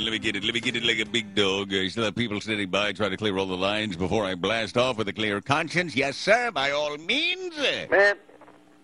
let 0.00 0.12
me 0.12 0.18
get 0.18 0.36
it. 0.36 0.44
Let 0.44 0.54
me 0.54 0.60
get 0.60 0.76
it 0.76 0.82
like 0.82 0.98
a 0.98 1.06
big 1.06 1.34
dog. 1.34 1.72
I 1.72 1.88
still 1.88 2.04
have 2.04 2.14
people 2.14 2.40
standing 2.40 2.70
by 2.70 2.92
trying 2.92 3.10
to 3.10 3.16
clear 3.16 3.36
all 3.36 3.46
the 3.46 3.56
lines 3.56 3.96
before 3.96 4.24
I 4.24 4.34
blast 4.34 4.76
off 4.76 4.96
with 4.96 5.08
a 5.08 5.12
clear 5.12 5.40
conscience. 5.40 5.94
Yes, 5.94 6.16
sir, 6.16 6.50
by 6.50 6.70
all 6.70 6.96
means. 6.96 7.56
Man, 7.90 8.16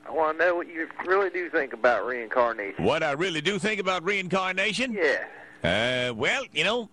I 0.06 0.10
want 0.10 0.38
to 0.38 0.44
know 0.44 0.54
what 0.54 0.68
you 0.68 0.88
really 1.04 1.30
do 1.30 1.50
think 1.50 1.72
about 1.72 2.06
reincarnation. 2.06 2.84
What 2.84 3.02
I 3.02 3.12
really 3.12 3.40
do 3.40 3.58
think 3.58 3.80
about 3.80 4.04
reincarnation? 4.04 4.92
Yeah. 4.92 5.24
Uh, 6.10 6.14
well, 6.14 6.44
you 6.52 6.64
know, 6.64 6.88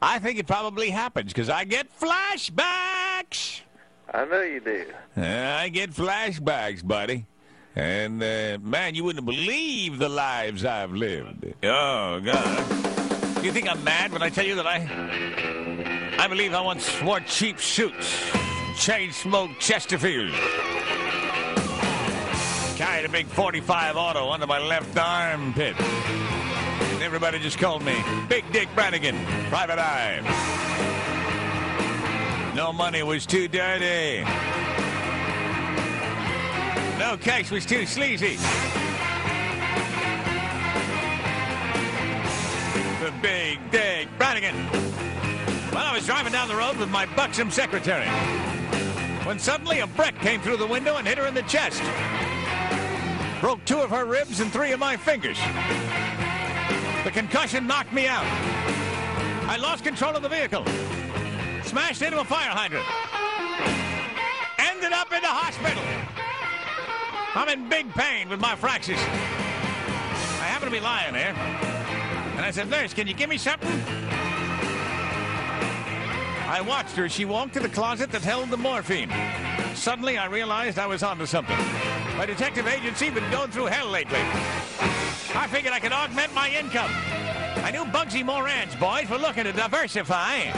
I 0.00 0.18
think 0.18 0.38
it 0.38 0.46
probably 0.46 0.90
happens 0.90 1.32
because 1.32 1.48
I 1.48 1.64
get 1.64 1.88
flashbacks. 1.98 3.60
I 4.12 4.24
know 4.24 4.42
you 4.42 4.60
do. 4.60 4.86
Uh, 5.16 5.56
I 5.58 5.68
get 5.68 5.90
flashbacks, 5.90 6.86
buddy. 6.86 7.26
And, 7.76 8.22
uh, 8.22 8.58
man, 8.62 8.94
you 8.94 9.02
wouldn't 9.02 9.26
believe 9.26 9.98
the 9.98 10.08
lives 10.08 10.64
I've 10.64 10.92
lived. 10.92 11.44
Oh, 11.64 12.20
God. 12.20 12.84
You 13.44 13.52
think 13.52 13.70
I'm 13.70 13.84
mad 13.84 14.10
when 14.10 14.22
I 14.22 14.30
tell 14.30 14.46
you 14.46 14.54
that 14.54 14.66
I... 14.66 16.16
I 16.18 16.26
believe 16.28 16.54
I 16.54 16.62
once 16.62 17.02
wore 17.02 17.20
cheap 17.20 17.60
suits, 17.60 18.32
chain 18.74 19.12
smoked 19.12 19.60
Chesterfield, 19.60 20.32
carried 22.74 23.04
a 23.04 23.08
big 23.10 23.26
45 23.26 23.96
auto 23.96 24.30
under 24.30 24.46
my 24.46 24.58
left 24.58 24.96
armpit. 24.96 25.78
And 25.78 27.02
everybody 27.02 27.38
just 27.38 27.58
called 27.58 27.84
me 27.84 28.02
Big 28.30 28.50
Dick 28.50 28.70
Branagan, 28.74 29.22
Private 29.50 29.78
Eye. 29.78 30.22
No 32.56 32.72
money 32.72 33.02
was 33.02 33.26
too 33.26 33.46
dirty. 33.46 34.24
No 36.98 37.18
case 37.18 37.50
was 37.50 37.66
too 37.66 37.84
sleazy. 37.84 38.38
The 43.04 43.12
Big 43.20 43.58
Dick 43.70 44.08
Branagan. 44.18 44.54
Well, 45.74 45.84
I 45.84 45.92
was 45.94 46.06
driving 46.06 46.32
down 46.32 46.48
the 46.48 46.56
road 46.56 46.78
with 46.78 46.88
my 46.88 47.04
buxom 47.14 47.50
secretary 47.50 48.06
when 49.26 49.38
suddenly 49.38 49.80
a 49.80 49.86
brick 49.86 50.18
came 50.20 50.40
through 50.40 50.56
the 50.56 50.66
window 50.66 50.96
and 50.96 51.06
hit 51.06 51.18
her 51.18 51.26
in 51.26 51.34
the 51.34 51.42
chest. 51.42 51.82
Broke 53.42 53.62
two 53.66 53.78
of 53.80 53.90
her 53.90 54.06
ribs 54.06 54.40
and 54.40 54.50
three 54.50 54.72
of 54.72 54.80
my 54.80 54.96
fingers. 54.96 55.36
The 57.04 57.10
concussion 57.10 57.66
knocked 57.66 57.92
me 57.92 58.06
out. 58.06 58.24
I 59.50 59.58
lost 59.60 59.84
control 59.84 60.16
of 60.16 60.22
the 60.22 60.30
vehicle. 60.30 60.64
Smashed 61.62 62.00
into 62.00 62.18
a 62.20 62.24
fire 62.24 62.48
hydrant. 62.48 62.86
Ended 64.58 64.92
up 64.92 65.12
in 65.12 65.20
the 65.20 65.28
hospital. 65.28 65.82
I'm 67.34 67.50
in 67.50 67.68
big 67.68 67.92
pain 67.92 68.30
with 68.30 68.40
my 68.40 68.56
fractures. 68.56 68.96
I 68.96 70.46
happen 70.46 70.68
to 70.68 70.72
be 70.72 70.80
lying 70.80 71.12
there. 71.12 71.83
I 72.44 72.50
said, 72.50 72.68
Nurse, 72.68 72.92
can 72.92 73.06
you 73.06 73.14
give 73.14 73.30
me 73.30 73.38
something? 73.38 73.70
I 76.46 76.60
watched 76.60 76.94
her. 76.96 77.06
As 77.06 77.12
she 77.12 77.24
walked 77.24 77.54
to 77.54 77.60
the 77.60 77.70
closet 77.70 78.12
that 78.12 78.20
held 78.20 78.50
the 78.50 78.58
morphine. 78.58 79.10
Suddenly, 79.74 80.18
I 80.18 80.26
realized 80.26 80.78
I 80.78 80.86
was 80.86 81.02
onto 81.02 81.24
something. 81.24 81.56
My 82.18 82.26
detective 82.26 82.66
agency 82.66 83.08
been 83.08 83.28
going 83.30 83.50
through 83.50 83.66
hell 83.66 83.88
lately. 83.88 84.20
I 85.34 85.48
figured 85.50 85.72
I 85.72 85.80
could 85.80 85.92
augment 85.92 86.34
my 86.34 86.50
income. 86.50 86.90
I 87.64 87.70
knew 87.72 87.84
Bugsy 87.86 88.22
Moran's 88.22 88.76
boys 88.76 89.08
were 89.08 89.16
looking 89.16 89.44
to 89.44 89.52
diversify. 89.54 90.50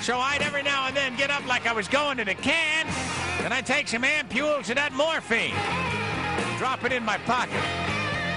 So 0.00 0.18
I'd 0.18 0.42
every 0.42 0.64
now 0.64 0.88
and 0.88 0.96
then 0.96 1.16
get 1.16 1.30
up 1.30 1.46
like 1.46 1.64
I 1.64 1.72
was 1.72 1.86
going 1.86 2.16
to 2.16 2.24
the 2.24 2.34
can, 2.34 2.88
and 3.44 3.54
I'd 3.54 3.66
take 3.66 3.86
some 3.86 4.02
ampules 4.02 4.68
of 4.68 4.74
that 4.74 4.92
morphine, 4.94 5.54
drop 6.58 6.84
it 6.84 6.90
in 6.90 7.04
my 7.04 7.18
pocket. 7.18 7.89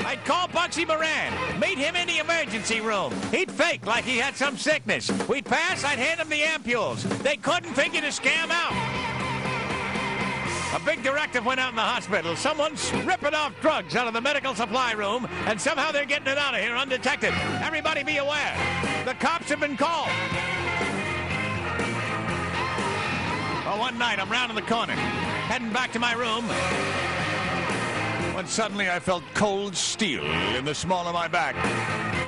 I'd 0.05 0.23
call 0.25 0.47
Bugsy 0.47 0.87
Moran, 0.87 1.59
meet 1.59 1.77
him 1.77 1.95
in 1.95 2.07
the 2.07 2.19
emergency 2.19 2.81
room. 2.81 3.13
He'd 3.31 3.51
fake 3.51 3.85
like 3.85 4.03
he 4.03 4.17
had 4.17 4.35
some 4.35 4.57
sickness. 4.57 5.09
We'd 5.27 5.45
pass, 5.45 5.83
I'd 5.83 5.99
hand 5.99 6.19
him 6.19 6.29
the 6.29 6.41
ampules. 6.41 7.03
They 7.23 7.37
couldn't 7.37 7.73
figure 7.73 8.01
the 8.01 8.07
scam 8.07 8.49
out. 8.49 8.73
A 10.75 10.79
big 10.83 11.03
directive 11.03 11.45
went 11.45 11.59
out 11.59 11.69
in 11.69 11.75
the 11.75 11.81
hospital. 11.81 12.35
Someone's 12.35 12.91
ripping 13.05 13.35
off 13.35 13.53
drugs 13.61 13.95
out 13.95 14.07
of 14.07 14.13
the 14.13 14.21
medical 14.21 14.55
supply 14.55 14.93
room, 14.93 15.27
and 15.45 15.61
somehow 15.61 15.91
they're 15.91 16.03
getting 16.05 16.27
it 16.27 16.37
out 16.37 16.55
of 16.55 16.61
here 16.61 16.75
undetected. 16.75 17.31
Everybody 17.61 18.03
be 18.03 18.17
aware. 18.17 18.55
The 19.05 19.13
cops 19.13 19.49
have 19.49 19.59
been 19.59 19.77
called. 19.77 20.09
Well, 23.65 23.79
one 23.79 23.99
night 23.99 24.19
I'm 24.19 24.29
rounding 24.31 24.55
the 24.55 24.63
corner, 24.63 24.93
heading 24.93 25.71
back 25.71 25.91
to 25.93 25.99
my 25.99 26.13
room, 26.13 26.45
when 28.33 28.47
suddenly 28.47 28.89
I 28.89 28.99
felt 28.99 29.23
cold 29.35 29.75
steel 29.75 30.23
in 30.55 30.65
the 30.65 30.73
small 30.73 31.07
of 31.07 31.13
my 31.13 31.27
back. 31.27 31.55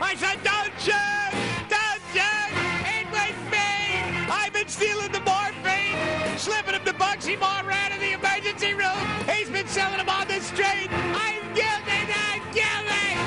I 0.02 0.16
said, 0.16 0.38
Don't 0.44 0.72
shoot! 0.80 1.32
Don't 1.68 2.02
shoot! 2.14 2.52
It 2.86 3.08
was 3.10 3.36
me! 3.52 4.30
I've 4.30 4.54
been 4.54 4.68
stealing 4.68 5.12
the 5.12 5.22
morphine, 5.22 6.38
slipping 6.38 6.74
them 6.74 6.86
to 6.86 6.94
Bugsy 6.94 7.40
Moran 7.40 7.92
in 7.94 8.00
the 8.00 8.14
emergency 8.14 8.74
room. 8.74 8.98
He's 9.28 9.50
been 9.50 9.68
selling 9.68 9.98
them 9.98 10.10
on 10.10 10.28
the 10.28 10.40
street. 10.42 10.90
I'm 10.92 11.42
guilty! 11.54 12.14
I'm 12.14 12.42
guilty! 12.54 13.18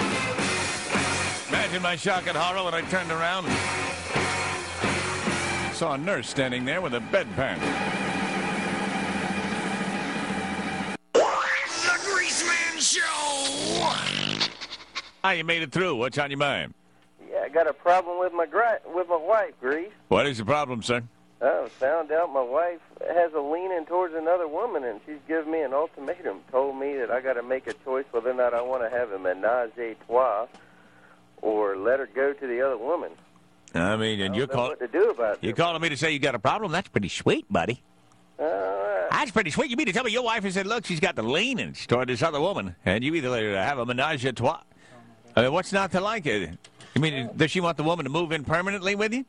Imagine 1.48 1.82
my 1.82 1.96
shock 1.96 2.28
and 2.28 2.36
horror 2.36 2.64
when 2.64 2.74
I 2.74 2.82
turned 2.82 3.10
around. 3.10 3.46
Saw 5.74 5.94
a 5.94 5.98
nurse 5.98 6.28
standing 6.28 6.64
there 6.64 6.80
with 6.80 6.94
a 6.94 7.00
bedpan. 7.00 7.97
Ah, 15.24 15.32
you 15.32 15.44
made 15.44 15.62
it 15.62 15.72
through. 15.72 15.96
What's 15.96 16.18
on 16.18 16.30
your 16.30 16.38
mind? 16.38 16.74
Yeah, 17.30 17.40
I 17.44 17.48
got 17.48 17.66
a 17.66 17.72
problem 17.72 18.18
with 18.18 18.32
my 18.32 18.46
with 18.94 19.08
my 19.08 19.16
wife, 19.16 19.52
Grease. 19.60 19.90
What 20.08 20.26
is 20.26 20.38
the 20.38 20.44
problem, 20.44 20.82
sir? 20.82 21.02
Oh, 21.40 21.68
found 21.78 22.10
out 22.10 22.32
my 22.32 22.42
wife 22.42 22.80
has 23.14 23.32
a 23.32 23.40
leaning 23.40 23.84
towards 23.86 24.14
another 24.14 24.48
woman, 24.48 24.82
and 24.84 25.00
she's 25.06 25.18
given 25.28 25.52
me 25.52 25.60
an 25.62 25.72
ultimatum. 25.72 26.40
Told 26.50 26.76
me 26.76 26.96
that 26.96 27.10
I 27.12 27.20
got 27.20 27.34
to 27.34 27.42
make 27.42 27.66
a 27.68 27.74
choice 27.84 28.04
whether 28.10 28.30
or 28.30 28.34
not 28.34 28.54
I 28.54 28.62
want 28.62 28.82
to 28.82 28.90
have 28.96 29.12
a 29.12 29.18
menage 29.18 29.70
a 29.78 29.94
trois 30.06 30.46
or 31.42 31.76
let 31.76 32.00
her 32.00 32.08
go 32.12 32.32
to 32.32 32.46
the 32.46 32.60
other 32.60 32.76
woman. 32.76 33.12
I 33.74 33.96
mean, 33.96 34.20
and 34.20 34.34
I 34.34 34.36
you're 34.36 34.46
calling 34.48 34.70
what 34.70 34.80
to 34.80 34.88
do 34.88 35.10
about 35.10 35.38
you're 35.42 35.52
this. 35.52 35.62
calling 35.62 35.80
me 35.80 35.88
to 35.90 35.96
say 35.96 36.10
you 36.10 36.18
got 36.18 36.34
a 36.34 36.38
problem? 36.40 36.72
That's 36.72 36.88
pretty 36.88 37.08
sweet, 37.08 37.46
buddy. 37.52 37.82
Uh, 38.38 38.44
That's 39.10 39.30
pretty 39.30 39.50
sweet. 39.50 39.70
You 39.70 39.76
mean 39.76 39.86
to 39.86 39.92
tell 39.92 40.04
me 40.04 40.10
your 40.10 40.22
wife 40.24 40.42
has 40.44 40.54
said, 40.54 40.66
look, 40.66 40.86
she's 40.86 41.00
got 41.00 41.16
the 41.16 41.22
leanings 41.22 41.86
toward 41.86 42.08
this 42.08 42.22
other 42.22 42.40
woman, 42.40 42.74
and 42.84 43.04
you 43.04 43.14
either 43.14 43.28
let 43.28 43.42
her 43.42 43.56
have 43.62 43.78
a 43.78 43.86
menage 43.86 44.24
a 44.24 44.32
trois. 44.32 44.60
I 45.36 45.42
mean, 45.42 45.52
what's 45.52 45.72
not 45.72 45.92
to 45.92 46.00
like 46.00 46.26
it? 46.26 46.50
You 46.94 47.00
mean, 47.00 47.30
does 47.36 47.50
she 47.50 47.60
want 47.60 47.76
the 47.76 47.84
woman 47.84 48.04
to 48.04 48.10
move 48.10 48.32
in 48.32 48.44
permanently 48.44 48.94
with 48.94 49.12
you? 49.12 49.24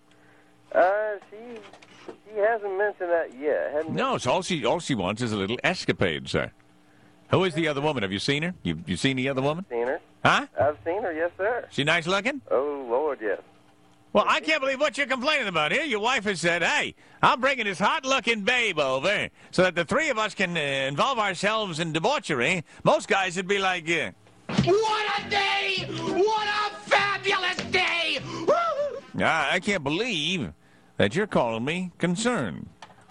uh, 0.74 1.16
she 1.30 1.38
she 2.06 2.38
hasn't 2.40 2.78
mentioned 2.78 3.10
that 3.10 3.30
yet. 3.40 3.72
Hadn't 3.74 3.94
No, 3.96 4.18
so 4.18 4.32
all 4.32 4.42
she 4.42 4.66
all 4.66 4.80
she 4.80 4.96
wants 4.96 5.22
is 5.22 5.32
a 5.32 5.38
little 5.38 5.60
escapade, 5.64 6.30
sir. 6.30 6.52
Who 7.32 7.44
is 7.44 7.54
the 7.54 7.68
other 7.68 7.82
woman? 7.82 8.02
Have 8.04 8.12
you 8.12 8.20
seen 8.20 8.44
her? 8.44 8.54
You 8.64 8.80
you 8.86 8.96
seen 8.98 9.18
the 9.18 9.30
other 9.30 9.42
woman? 9.42 9.66
seen 9.70 9.88
her. 9.88 10.00
Huh? 10.24 10.48
I've 10.60 10.78
seen 10.86 11.02
her, 11.04 11.14
yes, 11.14 11.32
sir. 11.38 11.66
She 11.72 11.84
nice 11.84 12.06
looking? 12.08 12.42
Oh 12.52 12.86
Lord, 12.90 13.20
yes. 13.22 13.40
Well, 14.12 14.26
I 14.28 14.40
can't 14.40 14.60
believe 14.62 14.80
what 14.80 14.98
you're 14.98 15.06
complaining 15.06 15.48
about 15.48 15.72
here. 15.72 15.84
Your 15.84 16.00
wife 16.00 16.24
has 16.24 16.42
said, 16.42 16.64
hey, 16.64 16.96
I'm 17.22 17.40
bringing 17.40 17.66
this 17.66 17.78
hot-looking 17.78 18.42
babe 18.42 18.80
over 18.80 19.30
so 19.52 19.62
that 19.62 19.76
the 19.76 19.86
three 19.86 20.10
of 20.10 20.18
us 20.18 20.34
can 20.34 20.58
uh, 20.58 20.60
involve 20.60 21.20
ourselves 21.20 21.80
in 21.80 21.94
debauchery. 21.94 22.64
Most 22.84 23.08
guys 23.08 23.36
would 23.36 23.48
be 23.48 23.60
like, 23.60 23.88
uh, 23.88 24.10
What 24.66 25.26
a 25.26 25.30
day! 25.30 25.88
I, 29.22 29.50
I 29.56 29.60
can't 29.60 29.84
believe 29.84 30.52
that 30.98 31.16
you're 31.16 31.28
calling 31.28 31.66
me 31.66 31.92
concerned. 31.98 32.68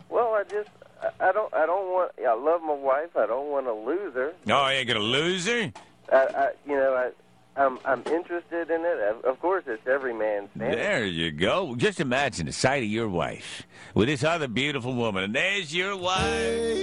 Well, 0.08 0.34
I 0.34 0.44
just 0.44 0.70
I, 1.02 1.28
I 1.28 1.32
don't 1.32 1.52
I 1.54 1.66
don't 1.66 1.86
want 1.92 2.12
I 2.26 2.34
love 2.34 2.62
my 2.62 2.74
wife. 2.74 3.16
I 3.16 3.26
don't 3.26 3.48
want 3.50 3.66
to 3.66 3.72
lose 3.72 4.14
her. 4.14 4.32
Oh, 4.48 4.66
you 4.68 4.72
ain't 4.78 4.88
gonna 4.88 5.00
lose 5.00 5.46
her? 5.46 5.72
I, 6.12 6.16
I 6.16 6.48
you 6.66 6.76
know 6.76 6.94
I. 6.94 7.10
I'm 7.56 7.76
I'm 7.84 8.02
interested 8.06 8.70
in 8.70 8.82
it. 8.84 8.98
Of- 9.00 9.24
Of 9.24 9.40
course, 9.40 9.64
it's 9.66 9.84
every 9.88 10.14
man's 10.14 10.48
fantasy. 10.56 10.76
There 10.80 11.04
you 11.04 11.32
go. 11.32 11.74
Just 11.74 11.98
imagine 11.98 12.46
the 12.46 12.52
sight 12.52 12.84
of 12.84 12.88
your 12.88 13.08
wife 13.08 13.64
with 13.94 14.06
this 14.06 14.22
other 14.22 14.46
beautiful 14.46 14.94
woman, 14.94 15.24
and 15.24 15.34
there's 15.34 15.74
your 15.74 15.96
wife. 15.96 16.76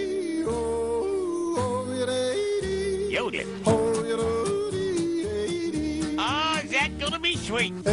Yodeling. 3.10 3.48
Oh, 6.18 6.60
is 6.64 6.72
that 6.72 6.90
gonna 7.00 7.20
be 7.20 7.36
sweet? 7.38 7.72
And 7.72 7.86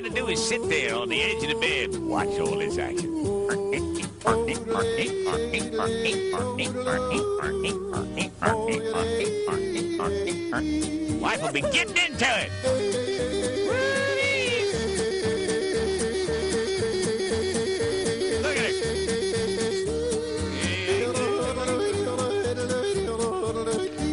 got 0.00 0.08
to 0.08 0.14
do 0.14 0.28
is 0.28 0.42
sit 0.42 0.66
there 0.68 0.94
on 0.94 1.08
the 1.10 1.20
edge 1.20 1.42
of 1.42 1.48
the 1.50 1.54
bed 1.56 1.90
and 1.90 2.08
watch 2.08 2.28
all 2.38 2.56
this 2.56 2.78
action. 2.78 3.12
Wife 11.20 11.42
will 11.42 11.52
be 11.52 11.60
getting 11.60 11.96
into 11.96 12.24
it. 12.24 12.50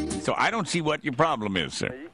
Her. 0.09 0.21
So 0.21 0.33
I 0.37 0.51
don't 0.51 0.67
see 0.67 0.81
what 0.81 1.05
your 1.05 1.13
problem 1.13 1.55
is, 1.55 1.73
sir. 1.73 2.06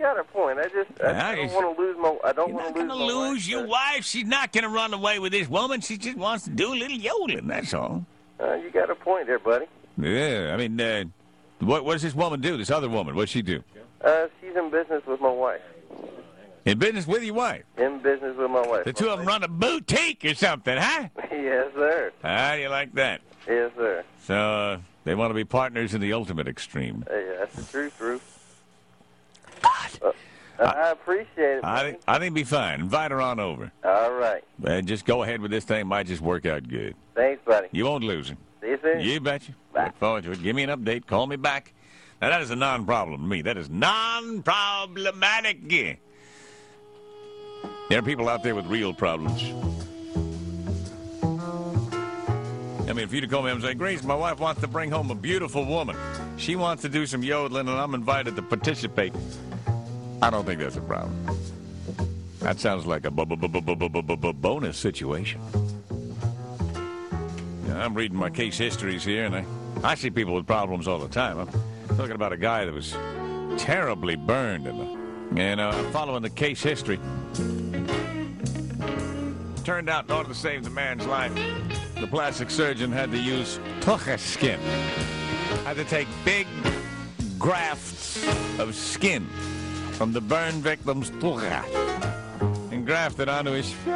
Got 0.00 0.18
a 0.18 0.24
point. 0.24 0.58
I 0.58 0.62
just 0.62 0.90
I, 1.02 1.10
Yeah, 1.10 1.34
don't 1.36 1.52
want 1.52 1.76
to 1.76 1.82
lose 1.82 1.96
my. 1.98 2.16
I 2.24 2.32
don't 2.32 2.54
want 2.54 2.74
to 2.74 2.80
lose 2.80 2.88
my 2.88 2.94
lose 2.94 3.36
wife, 3.36 3.48
your 3.48 3.64
uh, 3.64 3.66
wife. 3.66 4.04
She's 4.06 4.24
not 4.24 4.50
going 4.50 4.64
to 4.64 4.70
run 4.70 4.94
away 4.94 5.18
with 5.18 5.30
this 5.30 5.46
woman. 5.46 5.82
She 5.82 5.98
just 5.98 6.16
wants 6.16 6.44
to 6.44 6.50
do 6.50 6.72
a 6.72 6.74
little 6.74 6.96
yodeling, 6.96 7.46
that's 7.46 7.74
all. 7.74 8.06
Uh, 8.40 8.54
you 8.54 8.70
got 8.70 8.88
a 8.88 8.94
point 8.94 9.26
there, 9.26 9.38
buddy. 9.38 9.66
Yeah, 9.98 10.52
I 10.54 10.56
mean, 10.56 10.80
uh, 10.80 11.04
what, 11.58 11.84
what 11.84 11.92
does 11.92 12.02
this 12.02 12.14
woman 12.14 12.40
do, 12.40 12.56
this 12.56 12.70
other 12.70 12.88
woman? 12.88 13.14
What's 13.14 13.30
she 13.30 13.42
do? 13.42 13.62
Uh, 14.02 14.28
she's 14.40 14.56
in 14.56 14.70
business 14.70 15.04
with 15.06 15.20
my 15.20 15.30
wife. 15.30 15.60
In 16.64 16.78
business 16.78 17.06
with 17.06 17.22
your 17.22 17.34
wife. 17.34 17.64
In 17.76 17.98
business 17.98 18.34
with 18.38 18.50
my 18.50 18.66
wife. 18.66 18.84
The 18.84 18.94
two 18.94 19.10
of 19.10 19.18
them 19.18 19.28
run 19.28 19.42
a 19.42 19.48
boutique 19.48 20.24
or 20.24 20.34
something, 20.34 20.78
huh? 20.78 21.08
yes, 21.30 21.72
sir. 21.74 22.10
How 22.22 22.54
do 22.54 22.62
you 22.62 22.70
like 22.70 22.94
that? 22.94 23.20
Yes, 23.46 23.70
sir. 23.76 24.02
So 24.24 24.34
uh, 24.34 24.78
they 25.04 25.14
want 25.14 25.28
to 25.30 25.34
be 25.34 25.44
partners 25.44 25.92
in 25.92 26.00
the 26.00 26.14
ultimate 26.14 26.48
extreme. 26.48 27.04
Hey, 27.06 27.34
that's 27.38 27.54
the 27.54 27.70
truth, 27.70 28.00
Ruth. 28.00 28.39
I 30.58 30.90
appreciate 30.90 31.58
it. 31.58 31.64
I 31.64 31.82
think 31.82 32.00
I 32.06 32.18
think 32.18 32.34
be 32.34 32.44
fine. 32.44 32.80
Invite 32.80 33.10
her 33.10 33.20
on 33.20 33.40
over. 33.40 33.70
All 33.84 34.12
right. 34.12 34.42
And 34.64 34.86
just 34.86 35.04
go 35.04 35.22
ahead 35.22 35.40
with 35.40 35.50
this 35.50 35.64
thing. 35.64 35.86
Might 35.86 36.06
just 36.06 36.20
work 36.20 36.46
out 36.46 36.68
good. 36.68 36.94
Thanks, 37.14 37.42
buddy. 37.44 37.68
You 37.72 37.84
won't 37.84 38.04
lose 38.04 38.28
her. 38.30 38.36
See 38.60 38.68
you 38.68 38.78
soon. 38.82 39.00
You 39.00 39.20
betcha. 39.20 39.52
Bye. 39.72 39.86
Look 39.86 39.96
forward 39.96 40.24
to 40.24 40.32
it. 40.32 40.42
Give 40.42 40.54
me 40.54 40.62
an 40.64 40.70
update. 40.70 41.06
Call 41.06 41.26
me 41.26 41.36
back. 41.36 41.72
Now 42.20 42.28
that 42.28 42.42
is 42.42 42.50
a 42.50 42.56
non-problem 42.56 43.20
to 43.20 43.26
me. 43.26 43.40
That 43.42 43.56
is 43.56 43.70
non-problematic. 43.70 45.66
There 47.88 47.98
are 47.98 48.02
people 48.02 48.28
out 48.28 48.42
there 48.42 48.54
with 48.54 48.66
real 48.66 48.92
problems. 48.92 49.42
I 52.88 52.92
mean, 52.92 53.04
if 53.04 53.12
you'd 53.12 53.30
called 53.30 53.44
me 53.44 53.52
and 53.52 53.62
say, 53.62 53.74
Grace, 53.74 54.02
my 54.02 54.16
wife 54.16 54.40
wants 54.40 54.60
to 54.62 54.66
bring 54.66 54.90
home 54.90 55.10
a 55.12 55.14
beautiful 55.14 55.64
woman. 55.64 55.96
She 56.36 56.56
wants 56.56 56.82
to 56.82 56.88
do 56.88 57.06
some 57.06 57.22
yodeling, 57.22 57.68
and 57.68 57.78
I'm 57.78 57.94
invited 57.94 58.34
to 58.34 58.42
participate. 58.42 59.14
I 60.22 60.28
don't 60.28 60.44
think 60.44 60.60
that's 60.60 60.76
a 60.76 60.82
problem. 60.82 61.16
That 62.40 62.60
sounds 62.60 62.86
like 62.86 63.04
a 63.04 63.10
bonus 63.10 64.76
situation. 64.76 65.40
I'm 67.74 67.94
reading 67.94 68.18
my 68.18 68.28
case 68.28 68.58
histories 68.58 69.04
here, 69.04 69.24
and 69.24 69.36
I, 69.36 69.44
I 69.82 69.94
see 69.94 70.10
people 70.10 70.34
with 70.34 70.46
problems 70.46 70.86
all 70.86 70.98
the 70.98 71.08
time. 71.08 71.38
I'm 71.38 71.96
talking 71.96 72.12
about 72.12 72.32
a 72.32 72.36
guy 72.36 72.66
that 72.66 72.74
was 72.74 72.92
terribly 73.56 74.16
burned, 74.16 74.66
and, 74.66 75.60
uh, 75.60 75.72
following 75.90 76.22
the 76.22 76.30
case 76.30 76.62
history, 76.62 76.98
turned 79.64 79.88
out 79.88 80.04
in 80.06 80.12
order 80.12 80.28
to 80.28 80.34
save 80.34 80.64
the 80.64 80.70
man's 80.70 81.06
life, 81.06 81.32
the 81.98 82.06
plastic 82.06 82.50
surgeon 82.50 82.92
had 82.92 83.10
to 83.10 83.18
use 83.18 83.58
tucha 83.80 84.18
skin. 84.18 84.60
Had 85.64 85.76
to 85.76 85.84
take 85.84 86.08
big 86.24 86.46
grafts 87.38 88.26
of 88.58 88.74
skin 88.74 89.26
from 90.00 90.14
the 90.14 90.20
burn 90.22 90.54
victim's 90.62 91.10
tucha 91.10 91.62
and 92.72 92.86
grafted 92.86 93.28
onto 93.28 93.50
his 93.50 93.70
face. 93.70 93.94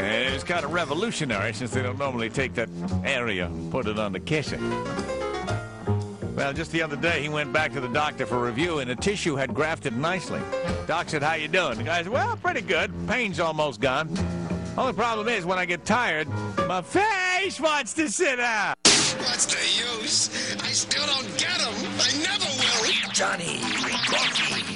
and 0.00 0.34
it's 0.34 0.42
kind 0.42 0.64
of 0.64 0.72
revolutionary 0.72 1.52
since 1.52 1.70
they 1.70 1.82
don't 1.82 2.00
normally 2.00 2.28
take 2.28 2.52
that 2.54 2.68
area 3.04 3.46
and 3.46 3.70
put 3.70 3.86
it 3.86 3.96
on 3.96 4.10
the 4.12 4.18
kisser. 4.18 4.58
Well, 6.34 6.52
just 6.52 6.72
the 6.72 6.82
other 6.82 6.96
day, 6.96 7.22
he 7.22 7.28
went 7.28 7.52
back 7.52 7.72
to 7.74 7.80
the 7.80 7.86
doctor 7.86 8.26
for 8.26 8.44
review, 8.44 8.80
and 8.80 8.90
the 8.90 8.96
tissue 8.96 9.36
had 9.36 9.54
grafted 9.54 9.96
nicely. 9.96 10.40
Doc 10.88 11.08
said, 11.08 11.22
how 11.22 11.34
you 11.34 11.46
doing? 11.46 11.78
The 11.78 11.84
guy 11.84 12.02
said, 12.02 12.10
well, 12.10 12.36
pretty 12.36 12.62
good. 12.62 12.90
Pain's 13.06 13.38
almost 13.38 13.80
gone. 13.80 14.08
Only 14.76 14.94
problem 14.94 15.28
is, 15.28 15.44
when 15.44 15.60
I 15.60 15.64
get 15.64 15.84
tired, 15.84 16.26
my 16.66 16.82
face 16.82 17.60
wants 17.60 17.94
to 17.94 18.10
sit 18.10 18.40
out. 18.40 18.74
What's 18.82 19.46
the 19.46 20.02
use? 20.02 20.56
I 20.60 20.72
still 20.72 21.06
don't 21.06 21.36
Johnny, 23.16 23.58
Rocky. 24.12 24.75